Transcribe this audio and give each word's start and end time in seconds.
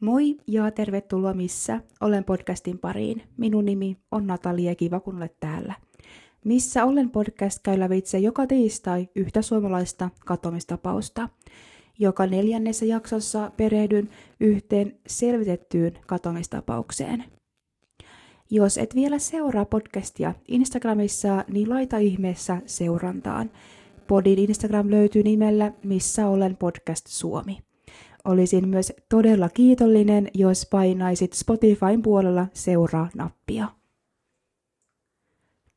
Moi 0.00 0.36
ja 0.46 0.70
tervetuloa 0.70 1.34
missä 1.34 1.80
olen 2.00 2.24
podcastin 2.24 2.78
pariin. 2.78 3.22
Minun 3.36 3.64
nimi 3.64 3.96
on 4.10 4.26
Natalia, 4.26 4.74
kiva 4.74 5.00
kun 5.00 5.16
olet 5.16 5.40
täällä. 5.40 5.74
Missä 6.44 6.84
olen 6.84 7.10
podcast 7.10 7.58
käy 7.62 7.78
lävitse 7.78 8.18
joka 8.18 8.46
tiistai 8.46 9.08
yhtä 9.14 9.42
suomalaista 9.42 10.10
katomistapausta. 10.26 11.28
Joka 11.98 12.26
neljännessä 12.26 12.84
jaksossa 12.84 13.52
perehdyn 13.56 14.08
yhteen 14.40 14.98
selvitettyyn 15.06 15.98
katomistapaukseen. 16.06 17.24
Jos 18.50 18.78
et 18.78 18.94
vielä 18.94 19.18
seuraa 19.18 19.64
podcastia 19.64 20.34
Instagramissa, 20.48 21.44
niin 21.48 21.70
laita 21.70 21.98
ihmeessä 21.98 22.62
seurantaan. 22.66 23.50
Podin 24.08 24.38
Instagram 24.38 24.90
löytyy 24.90 25.22
nimellä 25.22 25.72
Missä 25.84 26.28
olen 26.28 26.56
podcast 26.56 27.06
Suomi. 27.06 27.58
Olisin 28.24 28.68
myös 28.68 28.92
todella 29.08 29.48
kiitollinen, 29.48 30.28
jos 30.34 30.66
painaisit 30.70 31.32
Spotifyn 31.32 32.02
puolella 32.02 32.46
seuraa-nappia. 32.52 33.68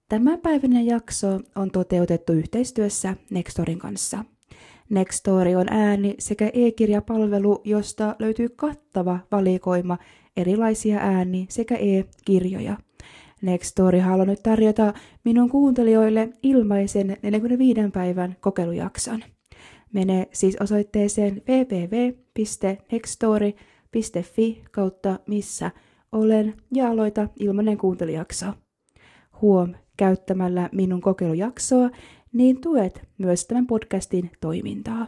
Tämä 0.10 0.38
jakso 0.86 1.40
on 1.56 1.72
toteutettu 1.72 2.34
yhteistyössä 2.34 3.16
Nextorin 3.30 3.80
kanssa. 3.80 4.26
Nextori 4.90 5.56
on 5.56 5.66
ääni- 5.70 6.16
sekä 6.20 6.50
e-kirjapalvelu, 6.54 7.62
josta 7.64 8.16
löytyy 8.20 8.50
kattava 8.50 9.20
valikoima 9.32 9.98
erilaisia 10.38 10.98
ääni- 11.00 11.46
sekä 11.50 11.76
e-kirjoja. 11.76 12.78
Nextory 13.42 14.00
haluaa 14.00 14.26
nyt 14.26 14.44
tarjota 14.44 14.94
minun 15.26 15.50
kuuntelijoille 15.50 16.30
ilmaisen 16.44 17.18
45 17.22 17.82
päivän 17.94 18.36
kokeilujakson. 18.40 19.24
Mene 19.94 20.28
siis 20.32 20.58
osoitteeseen 20.60 21.42
www.nextory.fi 22.38 24.64
kautta 24.72 25.20
missä 25.28 25.72
olen 26.12 26.54
ja 26.74 26.90
aloita 26.90 27.28
ilmainen 27.40 27.78
kuuntelijakso. 27.78 28.46
Huom, 29.42 29.74
käyttämällä 29.98 30.70
minun 30.72 31.02
kokeilujaksoa, 31.02 31.90
niin 32.34 32.62
tuet 32.62 33.08
myös 33.18 33.46
tämän 33.46 33.68
podcastin 33.68 34.32
toimintaa. 34.42 35.08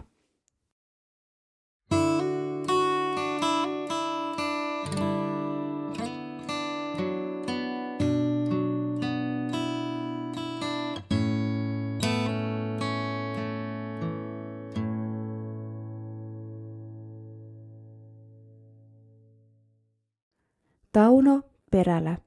Tauno 20.99 21.41
Perälä 21.71 22.17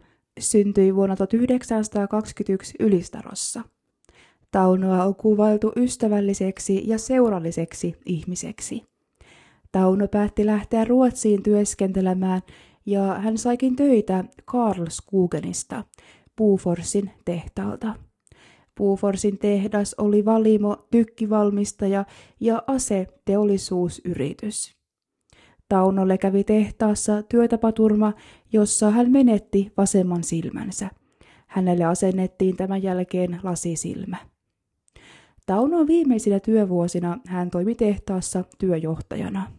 syntyi 0.40 0.94
vuonna 0.94 1.16
1921 1.16 2.74
Ylistarossa. 2.80 3.62
Taunoa 4.50 5.04
on 5.04 5.14
kuvailtu 5.14 5.72
ystävälliseksi 5.76 6.88
ja 6.88 6.98
seuralliseksi 6.98 7.96
ihmiseksi. 8.06 8.82
Tauno 9.72 10.08
päätti 10.08 10.46
lähteä 10.46 10.84
Ruotsiin 10.84 11.42
työskentelemään 11.42 12.40
ja 12.86 13.02
hän 13.02 13.38
saikin 13.38 13.76
töitä 13.76 14.24
Karlskogenista, 14.44 15.84
Puuforsin 16.36 17.10
tehtaalta. 17.24 17.94
Puuforsin 18.74 19.38
tehdas 19.38 19.94
oli 19.98 20.24
valimo, 20.24 20.86
tykkivalmistaja 20.90 22.04
ja 22.40 22.62
aseteollisuusyritys. 22.66 24.81
Taunolle 25.72 26.18
kävi 26.18 26.44
tehtaassa 26.44 27.22
työtapaturma, 27.22 28.12
jossa 28.52 28.90
hän 28.90 29.10
menetti 29.10 29.72
vasemman 29.76 30.24
silmänsä. 30.24 30.90
Hänelle 31.46 31.84
asennettiin 31.84 32.56
tämän 32.56 32.82
jälkeen 32.82 33.40
lasisilmä. 33.42 34.16
Taunon 35.46 35.86
viimeisinä 35.86 36.40
työvuosina 36.40 37.18
hän 37.26 37.50
toimi 37.50 37.74
tehtaassa 37.74 38.44
työjohtajana. 38.58 39.52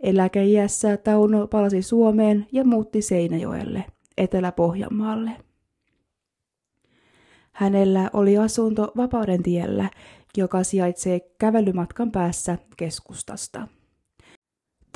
Eläkeiässä 0.00 0.96
Tauno 0.96 1.46
palasi 1.46 1.82
Suomeen 1.82 2.46
ja 2.52 2.64
muutti 2.64 3.02
Seinäjoelle, 3.02 3.84
Etelä-Pohjanmaalle. 4.18 5.30
Hänellä 7.52 8.10
oli 8.12 8.38
asunto 8.38 8.92
Vapauden 8.96 9.42
tiellä, 9.42 9.90
joka 10.36 10.64
sijaitsee 10.64 11.20
kävelymatkan 11.38 12.12
päässä 12.12 12.58
keskustasta. 12.76 13.68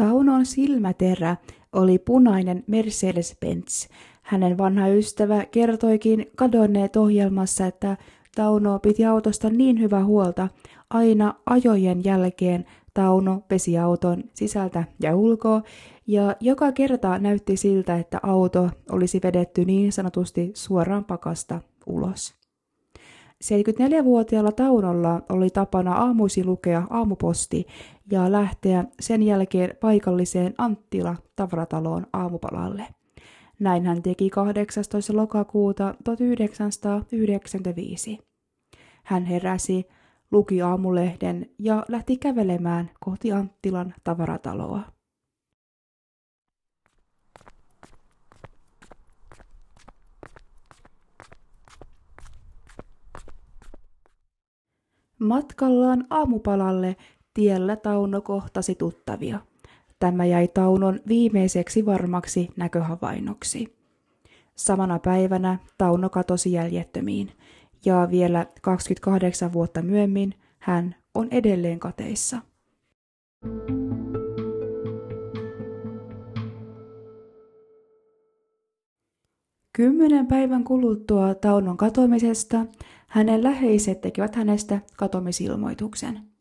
Taunon 0.02 0.46
silmäterä 0.46 1.36
oli 1.72 1.98
punainen 1.98 2.64
Mercedes-Benz. 2.66 3.88
Hänen 4.22 4.58
vanha 4.58 4.88
ystävä 4.88 5.46
kertoikin 5.46 6.26
kadonneet 6.36 6.96
ohjelmassa, 6.96 7.66
että 7.66 7.96
Tauno 8.34 8.78
piti 8.78 9.04
autosta 9.04 9.50
niin 9.50 9.80
hyvä 9.80 10.04
huolta. 10.04 10.48
Aina 10.90 11.34
ajojen 11.46 12.04
jälkeen 12.04 12.64
Tauno 12.94 13.42
pesi 13.48 13.78
auton 13.78 14.24
sisältä 14.34 14.84
ja 15.00 15.16
ulkoa, 15.16 15.62
ja 16.06 16.36
joka 16.40 16.72
kerta 16.72 17.18
näytti 17.18 17.56
siltä, 17.56 17.96
että 17.96 18.20
auto 18.22 18.70
olisi 18.90 19.20
vedetty 19.22 19.64
niin 19.64 19.92
sanotusti 19.92 20.50
suoraan 20.54 21.04
pakasta 21.04 21.60
ulos. 21.86 22.42
74-vuotiaalla 23.42 24.52
Taunolla 24.52 25.22
oli 25.28 25.50
tapana 25.50 25.92
aamuisi 25.92 26.44
lukea 26.44 26.86
aamuposti 26.90 27.66
ja 28.10 28.32
lähteä 28.32 28.84
sen 29.00 29.22
jälkeen 29.22 29.76
paikalliseen 29.80 30.54
Anttila 30.58 31.16
tavarataloon 31.36 32.06
aamupalalle. 32.12 32.86
Näin 33.60 33.86
hän 33.86 34.02
teki 34.02 34.30
18. 34.30 35.16
lokakuuta 35.16 35.94
1995. 36.04 38.18
Hän 39.04 39.24
heräsi, 39.24 39.86
luki 40.30 40.62
aamulehden 40.62 41.50
ja 41.58 41.84
lähti 41.88 42.16
kävelemään 42.16 42.90
kohti 43.00 43.32
Anttilan 43.32 43.94
tavarataloa. 44.04 44.80
Matkallaan 55.18 56.06
aamupalalle 56.10 56.96
tiellä 57.34 57.76
Tauno 57.76 58.20
kohtasi 58.20 58.74
tuttavia. 58.74 59.40
Tämä 59.98 60.24
jäi 60.24 60.48
Taunon 60.48 61.00
viimeiseksi 61.08 61.86
varmaksi 61.86 62.48
näköhavainnoksi. 62.56 63.76
Samana 64.54 64.98
päivänä 64.98 65.58
Tauno 65.78 66.10
katosi 66.10 66.52
jäljettömiin, 66.52 67.32
ja 67.84 68.08
vielä 68.10 68.46
28 68.62 69.52
vuotta 69.52 69.82
myöhemmin 69.82 70.34
hän 70.58 70.94
on 71.14 71.28
edelleen 71.30 71.78
kateissa. 71.80 72.38
Kymmenen 79.72 80.26
päivän 80.26 80.64
kuluttua 80.64 81.34
Taunon 81.34 81.76
katoamisesta 81.76 82.66
hänen 83.06 83.42
läheiset 83.42 84.00
tekevät 84.00 84.34
hänestä 84.34 84.80
katomisilmoituksen. 84.96 86.31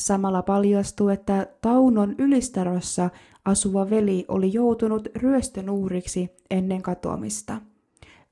Samalla 0.00 0.42
paljastuu, 0.42 1.08
että 1.08 1.46
Taunon 1.60 2.14
ylistarossa 2.18 3.10
asuva 3.44 3.90
veli 3.90 4.24
oli 4.28 4.52
joutunut 4.52 5.08
ryöstön 5.16 5.70
uhriksi 5.70 6.30
ennen 6.50 6.82
katoamista. 6.82 7.60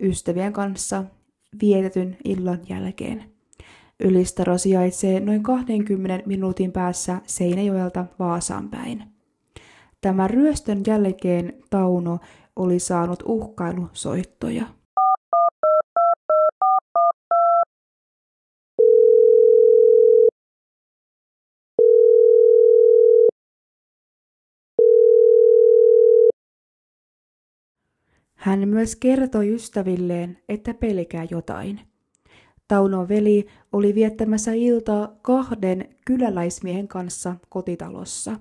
Ystävien 0.00 0.52
kanssa 0.52 1.04
vietetyn 1.62 2.16
illan 2.24 2.58
jälkeen. 2.68 3.24
Ylistaro 4.00 4.58
sijaitsee 4.58 5.20
noin 5.20 5.42
20 5.42 6.26
minuutin 6.26 6.72
päässä 6.72 7.20
Seinäjoelta 7.26 8.06
Vaasaan 8.18 8.68
päin. 8.68 9.04
Tämän 10.00 10.30
ryöstön 10.30 10.82
jälkeen 10.86 11.52
Tauno 11.70 12.18
oli 12.56 12.78
saanut 12.78 13.22
uhkailusoittoja. 13.26 14.66
Hän 28.38 28.68
myös 28.68 28.96
kertoi 28.96 29.54
ystävilleen, 29.54 30.38
että 30.48 30.74
pelkää 30.74 31.26
jotain. 31.30 31.80
Taunon 32.68 33.08
veli 33.08 33.46
oli 33.72 33.94
viettämässä 33.94 34.52
iltaa 34.52 35.12
kahden 35.22 35.88
kyläläismiehen 36.04 36.88
kanssa 36.88 37.36
kotitalossa. 37.48 38.36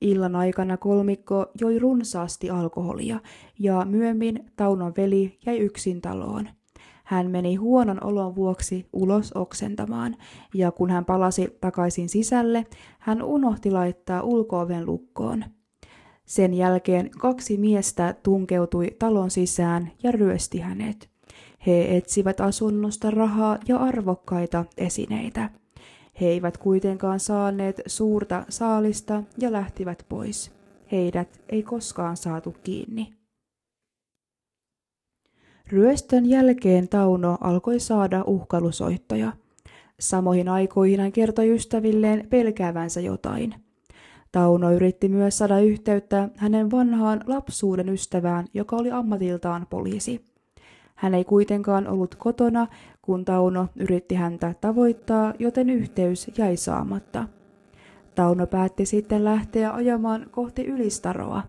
Illan 0.00 0.36
aikana 0.36 0.76
kolmikko 0.76 1.46
joi 1.60 1.78
runsaasti 1.78 2.50
alkoholia 2.50 3.20
ja 3.58 3.84
myöhemmin 3.84 4.44
Taunon 4.56 4.92
veli 4.96 5.38
jäi 5.46 5.58
yksin 5.58 6.00
taloon. 6.00 6.48
Hän 7.04 7.30
meni 7.30 7.54
huonon 7.54 8.04
olon 8.04 8.34
vuoksi 8.34 8.86
ulos 8.92 9.32
oksentamaan, 9.32 10.16
ja 10.54 10.72
kun 10.72 10.90
hän 10.90 11.04
palasi 11.04 11.58
takaisin 11.60 12.08
sisälle, 12.08 12.66
hän 12.98 13.22
unohti 13.22 13.70
laittaa 13.70 14.22
ulkooven 14.22 14.86
lukkoon. 14.86 15.44
Sen 16.26 16.54
jälkeen 16.54 17.10
kaksi 17.10 17.56
miestä 17.56 18.14
tunkeutui 18.22 18.96
talon 18.98 19.30
sisään 19.30 19.90
ja 20.02 20.12
ryösti 20.12 20.58
hänet. 20.58 21.08
He 21.66 21.96
etsivät 21.96 22.40
asunnosta 22.40 23.10
rahaa 23.10 23.58
ja 23.68 23.76
arvokkaita 23.76 24.64
esineitä. 24.78 25.50
He 26.20 26.26
eivät 26.26 26.56
kuitenkaan 26.58 27.20
saaneet 27.20 27.80
suurta 27.86 28.44
saalista 28.48 29.22
ja 29.38 29.52
lähtivät 29.52 30.06
pois. 30.08 30.52
Heidät 30.92 31.40
ei 31.48 31.62
koskaan 31.62 32.16
saatu 32.16 32.54
kiinni. 32.64 33.12
Ryöstön 35.68 36.26
jälkeen 36.26 36.88
Tauno 36.88 37.38
alkoi 37.40 37.80
saada 37.80 38.24
uhkalusoittoja. 38.26 39.32
Samoihin 40.00 40.48
aikoihin 40.48 41.00
hän 41.00 41.12
kertoi 41.12 41.54
ystävilleen 41.54 42.28
pelkäävänsä 42.28 43.00
jotain. 43.00 43.65
Tauno 44.36 44.72
yritti 44.72 45.08
myös 45.08 45.38
saada 45.38 45.60
yhteyttä 45.60 46.28
hänen 46.36 46.70
vanhaan 46.70 47.20
lapsuuden 47.26 47.88
ystävään, 47.88 48.46
joka 48.54 48.76
oli 48.76 48.90
ammatiltaan 48.90 49.66
poliisi. 49.70 50.24
Hän 50.94 51.14
ei 51.14 51.24
kuitenkaan 51.24 51.88
ollut 51.88 52.14
kotona, 52.14 52.66
kun 53.02 53.24
Tauno 53.24 53.68
yritti 53.76 54.14
häntä 54.14 54.54
tavoittaa, 54.60 55.34
joten 55.38 55.70
yhteys 55.70 56.30
jäi 56.38 56.56
saamatta. 56.56 57.24
Tauno 58.14 58.46
päätti 58.46 58.86
sitten 58.86 59.24
lähteä 59.24 59.72
ajamaan 59.72 60.26
kohti 60.30 60.64
Ylistaroa, 60.64 61.42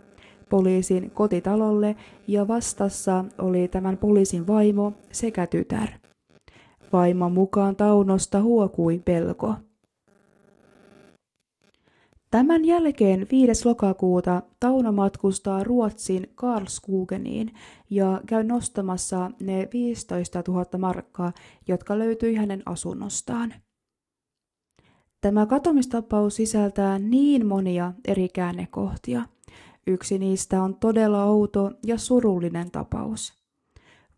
poliisin 0.49 1.11
kotitalolle, 1.11 1.95
ja 2.27 2.47
vastassa 2.47 3.25
oli 3.37 3.67
tämän 3.67 3.97
poliisin 3.97 4.47
vaimo 4.47 4.93
sekä 5.11 5.47
tytär. 5.47 5.89
Vaimon 6.93 7.31
mukaan 7.31 7.75
Taunosta 7.75 8.41
huokui 8.41 9.01
pelko. 9.05 9.55
Tämän 12.31 12.65
jälkeen 12.65 13.27
5. 13.31 13.67
lokakuuta 13.67 14.41
Tauno 14.59 14.91
matkustaa 14.91 15.63
Ruotsin 15.63 16.31
Karlskogeniin 16.35 17.53
ja 17.89 18.21
käy 18.25 18.43
nostamassa 18.43 19.31
ne 19.39 19.67
15 19.73 20.43
000 20.47 20.65
markkaa, 20.77 21.31
jotka 21.67 21.99
löytyi 21.99 22.35
hänen 22.35 22.63
asunnostaan. 22.65 23.53
Tämä 25.21 25.45
katomistapaus 25.45 26.35
sisältää 26.35 26.99
niin 26.99 27.45
monia 27.45 27.93
eri 28.07 28.29
käännekohtia. 28.29 29.21
Yksi 29.87 30.19
niistä 30.19 30.63
on 30.63 30.75
todella 30.75 31.23
outo 31.23 31.71
ja 31.85 31.97
surullinen 31.97 32.71
tapaus. 32.71 33.36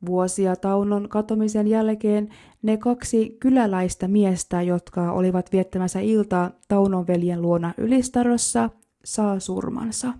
Vuosia 0.05 0.55
Taunon 0.55 1.09
katomisen 1.09 1.67
jälkeen 1.67 2.29
ne 2.61 2.77
kaksi 2.77 3.37
kyläläistä 3.39 4.07
miestä, 4.07 4.61
jotka 4.61 5.11
olivat 5.11 5.51
viettämässä 5.51 5.99
iltaa 5.99 6.51
Taunon 6.67 7.07
veljen 7.07 7.41
luona 7.41 7.73
Ylistarossa, 7.77 8.69
saa 9.05 9.39
surmansa. 9.39 10.13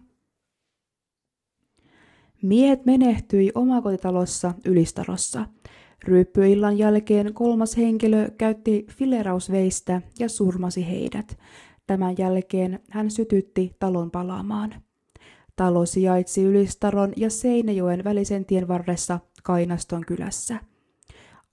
Miehet 2.42 2.86
menehtyi 2.86 3.52
omakotitalossa 3.56 4.54
Ylistarossa. 4.66 5.46
Ryyppyillan 6.04 6.78
jälkeen 6.78 7.34
kolmas 7.34 7.78
henkilö 7.78 8.30
käytti 8.38 8.86
filerausveistä 8.92 10.02
ja 10.20 10.30
surmasi 10.30 10.88
heidät. 10.88 11.38
Tämän 11.88 12.16
jälkeen 12.18 12.80
hän 12.90 13.12
sytytti 13.12 13.76
talon 13.80 14.12
palaamaan. 14.12 14.76
Talo 15.56 15.86
sijaitsi 15.86 16.44
Ylistaron 16.44 17.14
ja 17.18 17.30
Seinäjoen 17.30 18.04
välisen 18.04 18.46
tien 18.46 18.68
varressa 18.68 19.20
Kainaston 19.44 20.06
kylässä. 20.06 20.60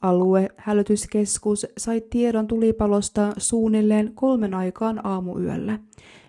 Alue 0.00 0.48
hälytyskeskus 0.56 1.66
sai 1.78 2.00
tiedon 2.00 2.46
tulipalosta 2.46 3.32
suunnilleen 3.36 4.12
kolmen 4.14 4.54
aikaan 4.54 5.06
aamuyöllä, 5.06 5.78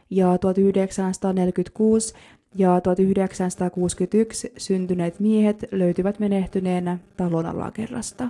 ja 0.10 0.38
1946 0.38 2.14
ja 2.56 2.82
1961 2.82 4.54
syntyneet 4.58 5.20
miehet 5.20 5.66
löytyvät 5.72 6.20
menehtyneenä 6.20 6.98
talon 7.18 7.46
alakerrasta. 7.46 8.30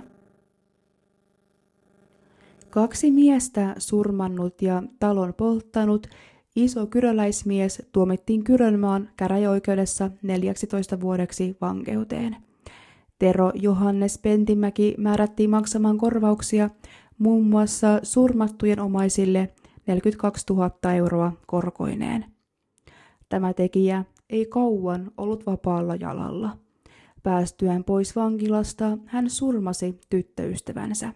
Kaksi 2.70 3.10
miestä 3.10 3.74
surmannut 3.78 4.62
ja 4.62 4.82
talon 4.98 5.34
polttanut 5.34 6.06
iso 6.56 6.86
kyröläismies 6.86 7.82
tuomittiin 7.92 8.44
Kyrönmaan 8.44 9.10
käräjäoikeudessa 9.16 10.10
14 10.22 11.00
vuodeksi 11.00 11.56
vankeuteen– 11.60 12.36
Tero 13.18 13.52
Johannes 13.54 14.18
Pentimäki 14.18 14.94
määrättiin 14.98 15.50
maksamaan 15.50 15.98
korvauksia 15.98 16.70
muun 17.18 17.46
muassa 17.46 18.00
surmattujen 18.02 18.80
omaisille 18.80 19.52
42 19.86 20.44
000 20.50 20.92
euroa 20.92 21.32
korkoineen. 21.46 22.24
Tämä 23.28 23.54
tekijä 23.54 24.04
ei 24.30 24.46
kauan 24.46 25.10
ollut 25.16 25.46
vapaalla 25.46 25.96
jalalla. 25.96 26.58
Päästyään 27.22 27.84
pois 27.84 28.16
vankilasta 28.16 28.98
hän 29.06 29.30
surmasi 29.30 30.00
tyttöystävänsä. 30.10 31.12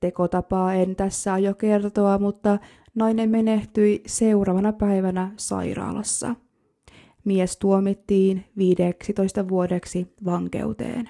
Tekotapaa 0.00 0.74
en 0.74 0.96
tässä 0.96 1.32
aio 1.32 1.54
kertoa, 1.54 2.18
mutta 2.18 2.58
nainen 2.94 3.30
menehtyi 3.30 4.02
seuraavana 4.06 4.72
päivänä 4.72 5.32
sairaalassa 5.36 6.34
mies 7.24 7.56
tuomittiin 7.56 8.44
15 8.56 9.48
vuodeksi 9.48 10.06
vankeuteen. 10.24 11.08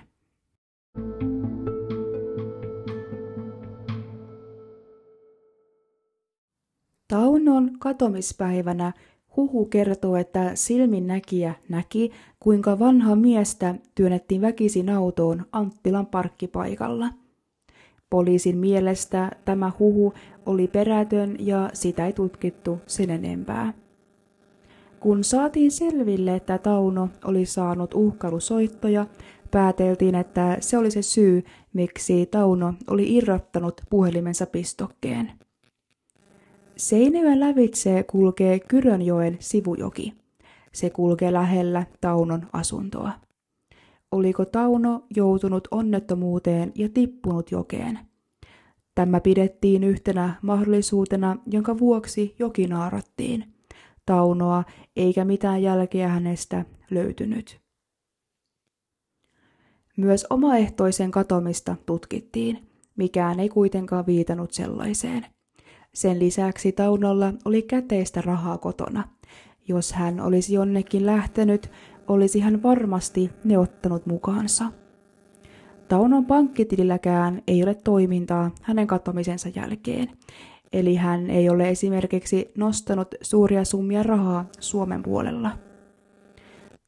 Taunon 7.09 7.71
katomispäivänä 7.79 8.93
huhu 9.37 9.65
kertoo, 9.65 10.17
että 10.17 10.51
silminnäkijä 10.55 11.55
näki, 11.69 12.11
kuinka 12.41 12.79
vanha 12.79 13.17
miestä 13.17 13.75
työnnettiin 13.95 14.41
väkisin 14.41 14.91
autoon 14.91 15.47
Anttilan 15.53 16.07
parkkipaikalla. 16.07 17.09
Poliisin 18.11 18.59
mielestä 18.59 19.31
tämä 19.45 19.73
huhu 19.79 20.15
oli 20.47 20.69
perätön 20.69 21.37
ja 21.39 21.71
sitä 21.73 22.07
ei 22.07 22.13
tutkittu 22.13 22.79
sen 22.87 23.11
enempää. 23.11 23.80
Kun 25.01 25.25
saatiin 25.25 25.71
selville, 25.71 26.37
että 26.37 26.59
Tauno 26.59 27.09
oli 27.25 27.47
saanut 27.47 27.95
uhkailusoittoja, 27.95 29.07
pääteltiin, 29.51 30.15
että 30.15 30.57
se 30.61 30.79
oli 30.79 30.91
se 30.91 31.03
syy, 31.03 31.45
miksi 31.73 32.27
Tauno 32.27 32.75
oli 32.91 33.17
irrottanut 33.17 33.81
puhelimensa 33.91 34.47
pistokkeen. 34.47 35.33
Seinäjoen 36.77 37.41
lävitse 37.41 38.03
kulkee 38.03 38.59
Kyrönjoen 38.59 39.37
sivujoki. 39.41 40.15
Se 40.73 40.91
kulkee 40.91 41.33
lähellä 41.33 41.87
Taunon 42.01 42.47
asuntoa. 42.53 43.13
Oliko 44.13 44.45
Tauno 44.45 45.03
joutunut 45.17 45.69
onnettomuuteen 45.71 46.73
ja 46.75 46.89
tippunut 46.89 47.51
jokeen? 47.51 47.99
Tämä 48.95 49.21
pidettiin 49.21 49.85
yhtenä 49.85 50.35
mahdollisuutena, 50.43 51.37
jonka 51.47 51.79
vuoksi 51.79 52.35
joki 52.39 52.67
naarattiin– 52.67 53.45
Taunoa, 54.11 54.65
eikä 54.97 55.25
mitään 55.25 55.63
jälkeä 55.63 56.09
hänestä 56.09 56.65
löytynyt. 56.91 57.61
Myös 59.97 60.27
omaehtoisen 60.31 61.11
katomista 61.11 61.77
tutkittiin. 61.87 62.69
Mikään 62.97 63.41
ei 63.41 63.49
kuitenkaan 63.49 64.07
viitannut 64.07 64.53
sellaiseen. 64.53 65.27
Sen 65.95 66.19
lisäksi 66.19 66.73
Taunolla 66.73 67.33
oli 67.45 67.63
käteistä 67.63 68.21
rahaa 68.21 68.59
kotona. 68.59 69.09
Jos 69.69 69.93
hän 69.93 70.21
olisi 70.21 70.55
jonnekin 70.55 71.07
lähtenyt, 71.07 71.71
olisi 72.09 72.41
hän 72.41 72.63
varmasti 72.63 73.31
ne 73.45 73.59
ottanut 73.59 74.07
mukaansa. 74.07 74.65
Taunon 75.89 76.27
pankkitililläkään 76.27 77.43
ei 77.47 77.63
ole 77.63 77.75
toimintaa 77.75 78.51
hänen 78.63 78.87
katomisensa 78.87 79.49
jälkeen, 79.49 80.09
Eli 80.73 80.95
hän 80.95 81.31
ei 81.31 81.51
ole 81.51 81.69
esimerkiksi 81.69 82.53
nostanut 82.57 83.15
suuria 83.23 83.65
summia 83.65 84.03
rahaa 84.03 84.49
Suomen 84.61 85.03
puolella. 85.03 85.51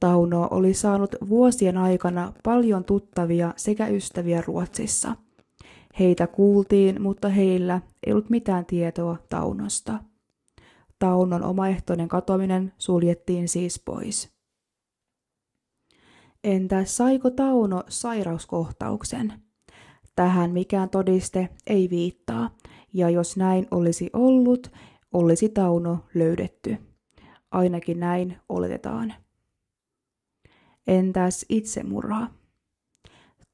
Tauno 0.00 0.48
oli 0.50 0.74
saanut 0.74 1.14
vuosien 1.28 1.78
aikana 1.78 2.32
paljon 2.42 2.84
tuttavia 2.84 3.54
sekä 3.56 3.86
ystäviä 3.86 4.42
Ruotsissa. 4.46 5.16
Heitä 5.98 6.26
kuultiin, 6.26 7.02
mutta 7.02 7.28
heillä 7.28 7.80
ei 8.06 8.12
ollut 8.12 8.30
mitään 8.30 8.66
tietoa 8.66 9.16
Taunosta. 9.28 9.98
Taunon 10.98 11.42
omaehtoinen 11.42 12.08
katoaminen 12.08 12.72
suljettiin 12.78 13.48
siis 13.48 13.82
pois. 13.84 14.32
Entä 16.44 16.84
saiko 16.84 17.30
Tauno 17.30 17.82
sairauskohtauksen? 17.88 19.32
Tähän 20.16 20.50
mikään 20.50 20.90
todiste 20.90 21.48
ei 21.66 21.90
viittaa, 21.90 22.50
ja 22.92 23.10
jos 23.10 23.36
näin 23.36 23.66
olisi 23.70 24.10
ollut, 24.12 24.72
olisi 25.12 25.48
Tauno 25.48 25.98
löydetty. 26.14 26.76
Ainakin 27.50 28.00
näin 28.00 28.36
oletetaan. 28.48 29.14
Entäs 30.86 31.46
itsemurha? 31.48 32.26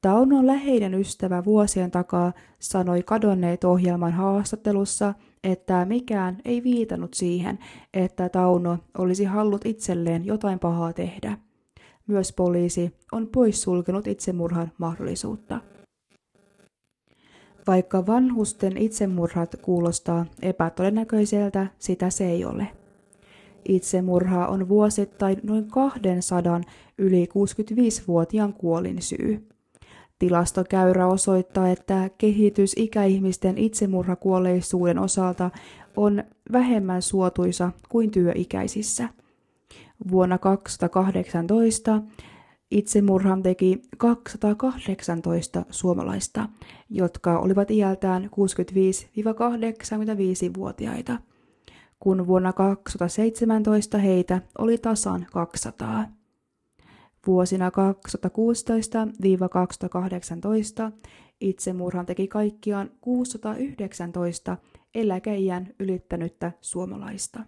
Taunon 0.01 0.47
läheinen 0.47 0.95
ystävä 0.95 1.45
vuosien 1.45 1.91
takaa 1.91 2.33
sanoi 2.59 3.03
kadonneet 3.03 3.65
ohjelman 3.65 4.13
haastattelussa, 4.13 5.15
että 5.45 5.85
mikään 5.85 6.39
ei 6.45 6.63
viitannut 6.63 7.15
siihen, 7.15 7.59
että 7.95 8.29
Tauno 8.29 8.79
olisi 8.99 9.25
hallut 9.25 9.67
itselleen 9.67 10.25
jotain 10.25 10.59
pahaa 10.59 10.93
tehdä. 10.93 11.39
Myös 12.07 12.33
poliisi 12.33 12.97
on 13.13 13.29
poissulkenut 13.29 14.07
itsemurhan 14.07 14.73
mahdollisuutta. 14.79 15.61
Vaikka 17.69 18.07
vanhusten 18.07 18.77
itsemurhat 18.77 19.57
kuulostaa 19.63 20.27
epätodennäköiseltä, 20.43 21.67
sitä 21.79 22.11
se 22.11 22.31
ei 22.31 22.45
ole. 22.45 22.69
Itsemurha 23.69 24.47
on 24.47 24.69
vuosittain 24.69 25.41
noin 25.43 25.69
200 25.71 26.61
yli 26.99 27.27
65-vuotiaan 27.27 28.53
kuolin 28.53 29.03
syy. 29.03 29.49
Tilastokäyrä 30.19 31.07
osoittaa, 31.07 31.69
että 31.69 32.11
kehitys 32.19 32.73
ikäihmisten 32.77 33.59
itsemurhakuolleisuuden 33.59 34.99
osalta 34.99 35.51
on 35.97 36.25
vähemmän 36.53 37.03
suotuisa 37.03 37.73
kuin 37.89 38.11
työikäisissä. 38.11 39.09
Vuonna 40.11 40.39
2018 40.39 42.03
itsemurhan 42.71 43.43
teki 43.43 43.83
218 43.97 45.65
suomalaista, 45.71 46.49
jotka 46.91 47.39
olivat 47.39 47.71
iältään 47.71 48.25
65-85-vuotiaita, 48.25 51.19
kun 52.01 52.27
vuonna 52.27 52.53
2017 52.53 53.99
heitä 53.99 54.43
oli 54.59 54.79
tasan 54.79 55.27
200. 55.33 56.05
Vuosina 57.27 57.71
2016-2018 57.71 57.73
itsemurhan 61.41 62.07
teki 62.07 62.29
kaikkiaan 62.29 62.91
619 63.01 64.57
eläkeijän 64.95 65.69
ylittänyttä 65.79 66.53
suomalaista. 66.61 67.41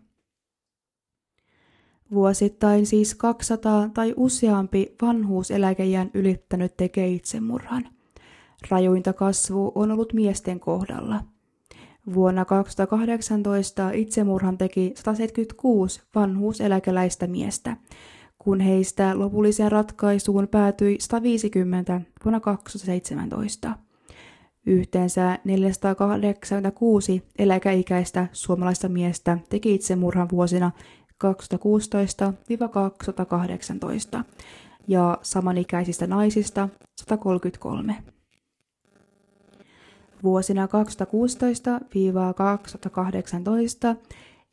Vuosittain 2.15 2.87
siis 2.87 3.15
200 3.15 3.91
tai 3.95 4.15
useampi 4.17 4.95
vanhuuseläkeijän 5.03 6.11
ylittänyt 6.15 6.77
tekee 6.77 7.09
itsemurhan. 7.09 7.89
Rajuinta 8.69 9.13
kasvu 9.13 9.73
on 9.75 9.91
ollut 9.91 10.13
miesten 10.13 10.61
kohdalla. 10.61 11.21
Vuonna 12.15 12.45
2018 12.45 13.91
itsemurhan 13.91 14.59
teki 14.59 14.93
176 14.97 16.03
vanhuuseläkeläistä 16.15 17.27
miestä, 17.27 17.77
kun 18.39 18.61
heistä 18.61 19.19
lopulliseen 19.19 19.73
ratkaisuun 19.73 20.49
päätyi 20.49 20.97
150 21.01 22.01
vuonna 22.25 22.41
2017. 22.41 23.79
Yhteensä 24.67 25.39
486 25.45 27.23
eläkeikäistä 27.39 28.27
suomalaista 28.33 28.89
miestä 28.89 29.39
teki 29.49 29.75
itsemurhan 29.75 30.29
vuosina 30.31 30.71
2016-2018 31.25 31.27
ja 34.89 35.19
samanikäisistä 35.23 36.07
naisista 36.07 36.69
133. 37.01 37.97
Vuosina 40.23 40.67
2016-2018 40.67 40.71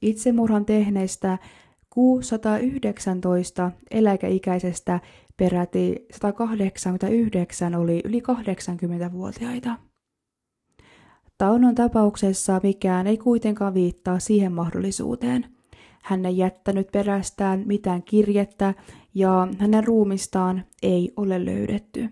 itsemurhan 0.01 0.65
tehneistä 0.65 1.37
619 1.89 3.71
eläkeikäisestä 3.91 4.99
peräti 5.37 6.05
189 6.11 7.75
oli 7.75 8.01
yli 8.05 8.19
80-vuotiaita. 8.19 9.75
Taunon 11.37 11.75
tapauksessa 11.75 12.59
mikään 12.63 13.07
ei 13.07 13.17
kuitenkaan 13.17 13.73
viittaa 13.73 14.19
siihen 14.19 14.53
mahdollisuuteen. 14.53 15.56
Hän 16.07 16.25
ei 16.25 16.37
jättänyt 16.37 16.87
perästään 16.91 17.63
mitään 17.65 18.03
kirjettä 18.03 18.73
ja 19.13 19.47
hänen 19.57 19.83
ruumistaan 19.83 20.63
ei 20.83 21.13
ole 21.15 21.45
löydetty. 21.45 22.09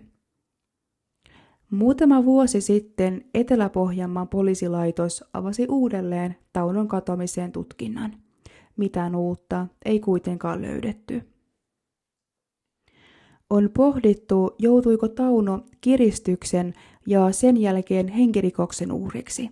Muutama 1.70 2.24
vuosi 2.24 2.60
sitten 2.60 3.24
Etelä-Pohjanmaan 3.34 4.28
poliisilaitos 4.28 5.24
avasi 5.32 5.66
uudelleen 5.70 6.36
Taunon 6.52 6.88
katoamiseen 6.88 7.52
tutkinnan. 7.52 8.16
Mitään 8.76 9.16
uutta 9.16 9.66
ei 9.84 10.00
kuitenkaan 10.00 10.62
löydetty. 10.62 11.22
On 13.50 13.70
pohdittu, 13.76 14.54
joutuiko 14.58 15.08
Tauno 15.08 15.64
kiristyksen 15.80 16.74
ja 17.06 17.32
sen 17.32 17.56
jälkeen 17.56 18.08
henkirikoksen 18.08 18.92
uhriksi. 18.92 19.50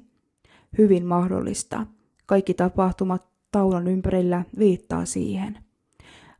Hyvin 0.78 1.06
mahdollista. 1.06 1.86
Kaikki 2.26 2.54
tapahtumat 2.54 3.33
Taunon 3.54 3.86
ympärillä 3.86 4.44
viittaa 4.58 5.04
siihen. 5.04 5.58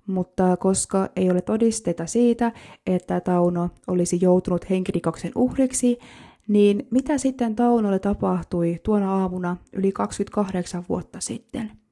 Mutta 0.06 0.56
koska 0.56 1.08
ei 1.16 1.30
ole 1.30 1.40
todisteita 1.40 2.06
siitä, 2.06 2.52
että 2.86 3.20
Tauno 3.20 3.70
olisi 3.86 4.18
joutunut 4.20 4.70
henkirikoksen 4.70 5.32
uhriksi, 5.34 5.98
niin 6.48 6.86
mitä 6.90 7.18
sitten 7.18 7.56
Taunolle 7.56 7.98
tapahtui 7.98 8.80
tuona 8.82 9.14
aamuna 9.14 9.56
yli 9.72 9.92
28 9.92 10.84
vuotta 10.88 11.20
sitten– 11.20 11.72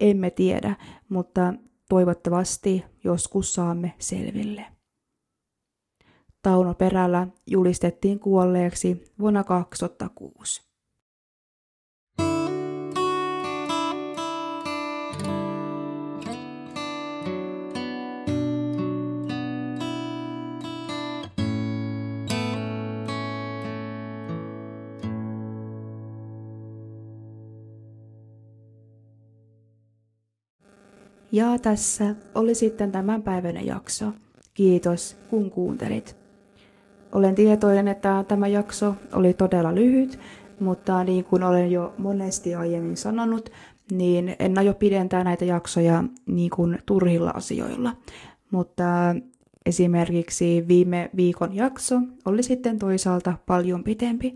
emme 0.00 0.30
tiedä, 0.30 0.76
mutta 1.08 1.54
toivottavasti 1.88 2.84
joskus 3.04 3.54
saamme 3.54 3.94
selville. 3.98 4.66
Tauno 6.42 6.74
Perällä 6.74 7.26
julistettiin 7.46 8.18
kuolleeksi 8.18 9.04
vuonna 9.18 9.44
2006. 9.44 10.63
Ja 31.34 31.58
tässä 31.58 32.14
oli 32.34 32.54
sitten 32.54 32.92
tämän 32.92 33.22
päivän 33.22 33.66
jakso. 33.66 34.12
Kiitos, 34.54 35.16
kun 35.30 35.50
kuuntelit. 35.50 36.16
Olen 37.12 37.34
tietoinen, 37.34 37.88
että 37.88 38.24
tämä 38.28 38.48
jakso 38.48 38.94
oli 39.12 39.34
todella 39.34 39.74
lyhyt, 39.74 40.18
mutta 40.60 41.04
niin 41.04 41.24
kuin 41.24 41.42
olen 41.42 41.72
jo 41.72 41.94
monesti 41.98 42.54
aiemmin 42.54 42.96
sanonut, 42.96 43.50
niin 43.90 44.36
en 44.38 44.58
aio 44.58 44.74
pidentää 44.74 45.24
näitä 45.24 45.44
jaksoja 45.44 46.04
niin 46.26 46.50
kuin 46.50 46.78
turhilla 46.86 47.30
asioilla. 47.30 47.96
Mutta 48.50 48.84
esimerkiksi 49.66 50.64
viime 50.68 51.10
viikon 51.16 51.56
jakso 51.56 52.00
oli 52.24 52.42
sitten 52.42 52.78
toisaalta 52.78 53.34
paljon 53.46 53.84
pitempi, 53.84 54.34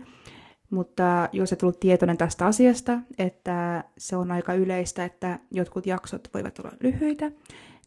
mutta 0.69 1.29
jos 1.31 1.53
et 1.53 1.63
ollut 1.63 1.79
tietoinen 1.79 2.17
tästä 2.17 2.45
asiasta, 2.45 2.99
että 3.17 3.83
se 3.97 4.15
on 4.15 4.31
aika 4.31 4.53
yleistä, 4.53 5.05
että 5.05 5.39
jotkut 5.51 5.85
jaksot 5.85 6.29
voivat 6.33 6.59
olla 6.59 6.71
lyhyitä, 6.83 7.31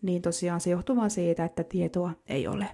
niin 0.02 0.22
tosiaan 0.22 0.60
se 0.60 0.70
johtuu 0.70 0.96
vaan 0.96 1.10
siitä, 1.10 1.44
että 1.44 1.64
tietoa 1.64 2.10
ei 2.26 2.48
ole. 2.48 2.68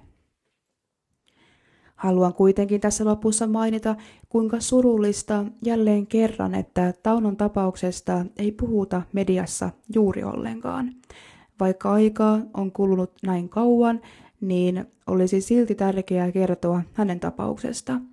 Haluan 1.96 2.34
kuitenkin 2.34 2.80
tässä 2.80 3.04
lopussa 3.04 3.46
mainita, 3.46 3.96
kuinka 4.28 4.60
surullista 4.60 5.44
jälleen 5.62 6.06
kerran, 6.06 6.54
että 6.54 6.94
Taunon 7.02 7.36
tapauksesta 7.36 8.24
ei 8.36 8.52
puhuta 8.52 9.02
mediassa 9.12 9.70
juuri 9.94 10.24
ollenkaan. 10.24 10.92
Vaikka 11.60 11.92
aikaa 11.92 12.40
on 12.54 12.72
kulunut 12.72 13.12
näin 13.22 13.48
kauan, 13.48 14.00
niin 14.40 14.86
olisi 15.06 15.40
silti 15.40 15.74
tärkeää 15.74 16.32
kertoa 16.32 16.82
hänen 16.94 17.20
tapauksesta– 17.20 18.00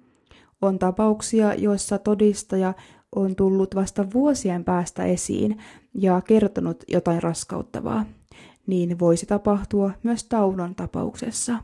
on 0.61 0.79
tapauksia, 0.79 1.53
joissa 1.53 1.97
todistaja 1.97 2.73
on 3.15 3.35
tullut 3.35 3.75
vasta 3.75 4.05
vuosien 4.13 4.63
päästä 4.63 5.05
esiin 5.05 5.57
ja 5.93 6.21
kertonut 6.21 6.83
jotain 6.87 7.23
raskauttavaa. 7.23 8.05
Niin 8.67 8.99
voisi 8.99 9.25
tapahtua 9.25 9.91
myös 10.03 10.23
Taunon 10.23 10.75
tapauksessa. 10.75 11.57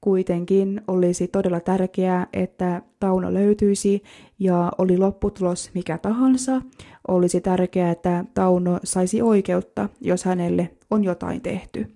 Kuitenkin 0.00 0.80
olisi 0.88 1.28
todella 1.28 1.60
tärkeää, 1.60 2.26
että 2.32 2.82
Tauno 3.00 3.34
löytyisi 3.34 4.02
ja 4.38 4.72
oli 4.78 4.98
lopputulos 4.98 5.70
mikä 5.74 5.98
tahansa, 5.98 6.62
olisi 7.08 7.40
tärkeää, 7.40 7.90
että 7.90 8.24
Tauno 8.34 8.80
saisi 8.84 9.22
oikeutta, 9.22 9.88
jos 10.00 10.24
hänelle 10.24 10.70
on 10.90 11.04
jotain 11.04 11.40
tehty. 11.40 11.95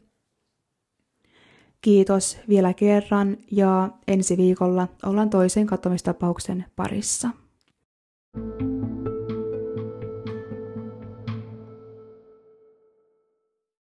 Kiitos 1.81 2.39
vielä 2.49 2.75
kerran 2.75 3.37
ja 3.51 3.91
ensi 4.09 4.37
viikolla 4.37 4.89
ollaan 5.07 5.31
toisen 5.31 5.67
katomistapauksen 5.67 6.65
parissa. 6.77 7.31
thank 8.33 8.61
you 8.61 8.70